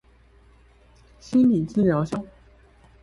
[1.19, 2.25] 心理治療小說